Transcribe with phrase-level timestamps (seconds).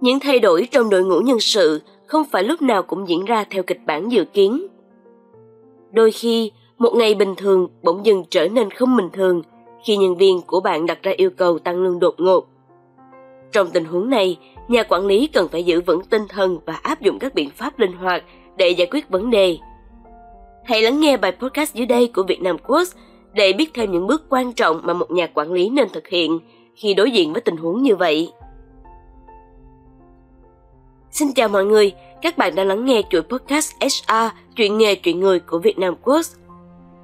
[0.00, 3.44] Những thay đổi trong đội ngũ nhân sự không phải lúc nào cũng diễn ra
[3.50, 4.66] theo kịch bản dự kiến.
[5.92, 9.42] Đôi khi, một ngày bình thường bỗng dưng trở nên không bình thường
[9.84, 12.46] khi nhân viên của bạn đặt ra yêu cầu tăng lương đột ngột.
[13.52, 14.38] Trong tình huống này,
[14.68, 17.78] nhà quản lý cần phải giữ vững tinh thần và áp dụng các biện pháp
[17.78, 18.24] linh hoạt
[18.56, 19.58] để giải quyết vấn đề.
[20.64, 22.94] Hãy lắng nghe bài podcast dưới đây của Việt Nam Quotes
[23.32, 26.38] để biết thêm những bước quan trọng mà một nhà quản lý nên thực hiện
[26.74, 28.32] khi đối diện với tình huống như vậy.
[31.18, 35.20] Xin chào mọi người, các bạn đang lắng nghe chuỗi podcast HR chuyện nghề chuyện
[35.20, 35.94] người của Việt Nam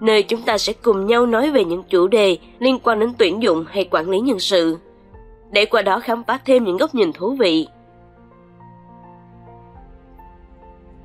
[0.00, 3.42] nơi chúng ta sẽ cùng nhau nói về những chủ đề liên quan đến tuyển
[3.42, 4.78] dụng hay quản lý nhân sự,
[5.50, 7.66] để qua đó khám phá thêm những góc nhìn thú vị.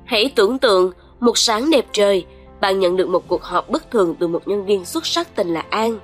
[0.04, 2.26] Hãy tưởng tượng một sáng đẹp trời,
[2.60, 5.46] bạn nhận được một cuộc họp bất thường từ một nhân viên xuất sắc tên
[5.46, 5.98] là An.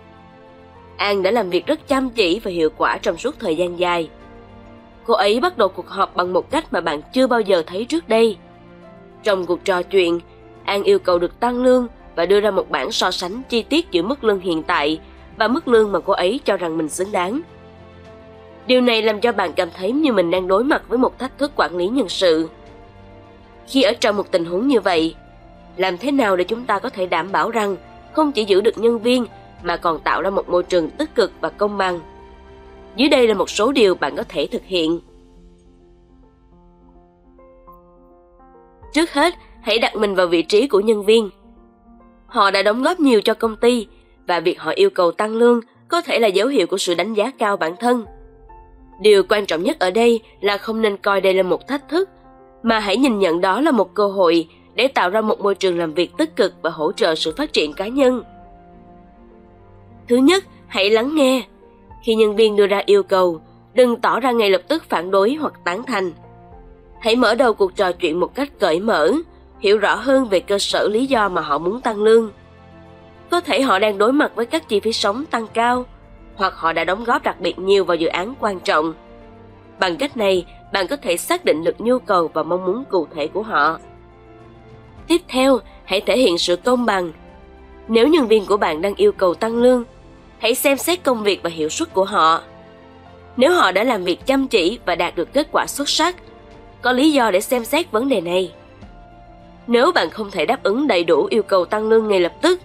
[0.97, 4.09] An đã làm việc rất chăm chỉ và hiệu quả trong suốt thời gian dài.
[5.07, 7.85] Cô ấy bắt đầu cuộc họp bằng một cách mà bạn chưa bao giờ thấy
[7.85, 8.37] trước đây.
[9.23, 10.21] Trong cuộc trò chuyện,
[10.65, 13.91] An yêu cầu được tăng lương và đưa ra một bản so sánh chi tiết
[13.91, 15.01] giữa mức lương hiện tại
[15.37, 17.41] và mức lương mà cô ấy cho rằng mình xứng đáng.
[18.67, 21.39] Điều này làm cho bạn cảm thấy như mình đang đối mặt với một thách
[21.39, 22.49] thức quản lý nhân sự.
[23.67, 25.15] Khi ở trong một tình huống như vậy,
[25.77, 27.77] làm thế nào để chúng ta có thể đảm bảo rằng
[28.13, 29.27] không chỉ giữ được nhân viên
[29.63, 32.01] mà còn tạo ra một môi trường tích cực và công bằng?
[32.97, 35.01] Dưới đây là một số điều bạn có thể thực hiện.
[38.93, 41.31] Trước hết, hãy đặt mình vào vị trí của nhân viên.
[42.27, 43.87] Họ đã đóng góp nhiều cho công ty
[44.27, 47.15] và việc họ yêu cầu tăng lương có thể là dấu hiệu của sự đánh
[47.15, 48.05] giá cao bản thân.
[49.01, 52.09] Điều quan trọng nhất ở đây là không nên coi đây là một thách thức,
[52.63, 55.79] mà hãy nhìn nhận đó là một cơ hội để tạo ra một môi trường
[55.79, 58.23] làm việc tích cực và hỗ trợ sự phát triển cá nhân.
[60.09, 61.43] Thứ nhất, hãy lắng nghe.
[62.07, 63.41] Khi nhân viên đưa ra yêu cầu,
[63.75, 66.13] đừng tỏ ra ngay lập tức phản đối hoặc tán thành.
[67.01, 69.13] Hãy mở đầu cuộc trò chuyện một cách cởi mở,
[69.59, 72.31] hiểu rõ hơn về cơ sở lý do mà họ muốn tăng lương.
[73.31, 75.85] Có thể họ đang đối mặt với các chi phí sống tăng cao,
[76.35, 78.95] hoặc họ đã đóng góp đặc biệt nhiều vào dự án quan trọng.
[79.81, 83.07] Bằng cách này, bạn có thể xác định được nhu cầu và mong muốn cụ
[83.15, 83.79] thể của họ.
[85.09, 87.13] Tiếp theo, hãy thể hiện sự công bằng.
[87.89, 89.85] Nếu nhân viên của bạn đang yêu cầu tăng lương,
[90.39, 92.43] hãy xem xét công việc và hiệu suất của họ.
[93.37, 96.17] Nếu họ đã làm việc chăm chỉ và đạt được kết quả xuất sắc,
[96.83, 98.53] có lý do để xem xét vấn đề này.
[99.67, 102.61] Nếu bạn không thể đáp ứng đầy đủ yêu cầu tăng lương ngay lập tức,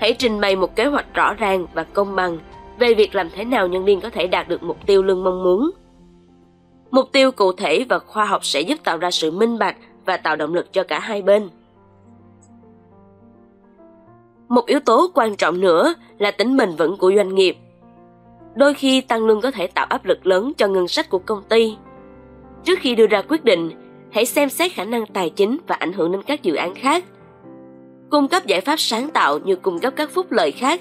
[0.00, 2.38] hãy trình bày một kế hoạch rõ ràng và công bằng
[2.78, 5.42] về việc làm thế nào nhân viên có thể đạt được mục tiêu lương mong
[5.42, 5.70] muốn.
[6.90, 10.16] Mục tiêu cụ thể và khoa học sẽ giúp tạo ra sự minh bạch và
[10.16, 11.48] tạo động lực cho cả hai bên.
[14.48, 17.56] Một yếu tố quan trọng nữa là tính bền vững của doanh nghiệp.
[18.54, 21.42] Đôi khi tăng lương có thể tạo áp lực lớn cho ngân sách của công
[21.48, 21.76] ty.
[22.64, 23.70] Trước khi đưa ra quyết định,
[24.12, 27.04] hãy xem xét khả năng tài chính và ảnh hưởng đến các dự án khác.
[28.10, 30.80] Cung cấp giải pháp sáng tạo như cung cấp các phúc lợi khác,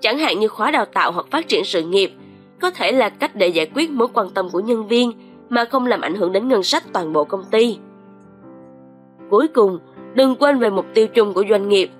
[0.00, 2.12] chẳng hạn như khóa đào tạo hoặc phát triển sự nghiệp,
[2.60, 5.12] có thể là cách để giải quyết mối quan tâm của nhân viên
[5.48, 7.78] mà không làm ảnh hưởng đến ngân sách toàn bộ công ty.
[9.30, 9.78] Cuối cùng,
[10.14, 11.90] đừng quên về mục tiêu chung của doanh nghiệp.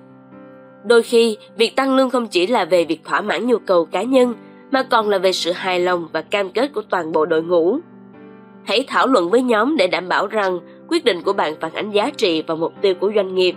[0.83, 4.03] Đôi khi, việc tăng lương không chỉ là về việc thỏa mãn nhu cầu cá
[4.03, 4.33] nhân,
[4.71, 7.79] mà còn là về sự hài lòng và cam kết của toàn bộ đội ngũ.
[8.63, 11.91] Hãy thảo luận với nhóm để đảm bảo rằng quyết định của bạn phản ánh
[11.91, 13.55] giá trị và mục tiêu của doanh nghiệp.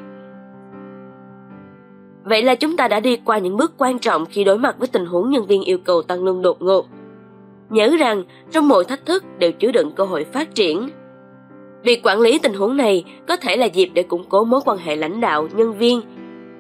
[2.24, 4.88] Vậy là chúng ta đã đi qua những bước quan trọng khi đối mặt với
[4.88, 6.86] tình huống nhân viên yêu cầu tăng lương đột ngột.
[7.70, 10.88] Nhớ rằng trong mọi thách thức đều chứa đựng cơ hội phát triển.
[11.82, 14.78] Việc quản lý tình huống này có thể là dịp để củng cố mối quan
[14.78, 16.00] hệ lãnh đạo, nhân viên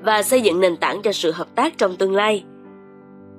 [0.04, 2.44] và xây dựng nền tảng cho sự hợp tác trong tương lai.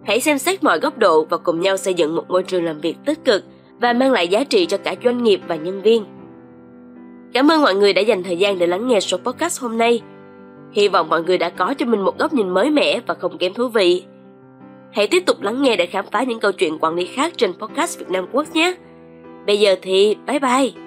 [0.05, 2.79] Hãy xem xét mọi góc độ và cùng nhau xây dựng một môi trường làm
[2.79, 3.43] việc tích cực
[3.81, 6.05] và mang lại giá trị cho cả doanh nghiệp và nhân viên.
[7.33, 10.01] Cảm ơn mọi người đã dành thời gian để lắng nghe số podcast hôm nay.
[10.71, 13.37] Hy vọng mọi người đã có cho mình một góc nhìn mới mẻ và không
[13.37, 14.03] kém thú vị.
[14.91, 17.53] Hãy tiếp tục lắng nghe để khám phá những câu chuyện quản lý khác trên
[17.53, 18.75] podcast Việt Nam Quốc nhé.
[19.45, 20.82] Bây giờ thì bye bye!